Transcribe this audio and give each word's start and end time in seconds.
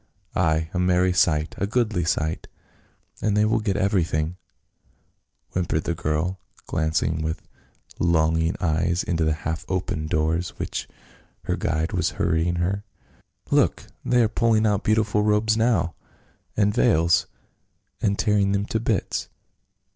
Ay, 0.35 0.67
a 0.73 0.79
merry 0.79 1.13
sight— 1.13 1.53
a 1.59 1.67
goodly 1.67 2.03
sight 2.03 2.47
!""But 3.21 3.35
they 3.35 3.45
will 3.45 3.59
get 3.59 3.77
everything," 3.77 4.35
whimpered 5.51 5.83
the 5.83 5.93
girl, 5.93 6.39
glancing 6.65 7.21
with 7.21 7.43
longing 7.99 8.55
eyes 8.59 9.03
into 9.03 9.23
the 9.23 9.33
half 9.45 9.63
open 9.69 10.07
doors, 10.07 10.49
past 10.49 10.59
which 10.59 10.87
her 11.43 11.55
guide 11.55 11.93
was 11.93 12.13
hurrying 12.17 12.55
her." 12.55 12.83
Look! 13.51 13.83
they 14.03 14.23
are 14.23 14.27
pulling 14.27 14.65
out 14.65 14.83
beautiful 14.83 15.21
robes 15.21 15.55
now— 15.55 15.93
and 16.57 16.73
veils, 16.73 17.27
and 18.01 18.17
tearing 18.17 18.53
them 18.53 18.65
to 18.73 18.79
bits. 18.79 19.29